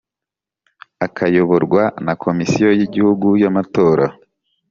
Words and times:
akayoborwa 1.05 1.83
na 2.05 2.13
Komisiyo 2.23 2.67
y 2.77 2.81
Igihugu 2.87 3.27
y 3.41 3.45
Amatora 3.49 4.05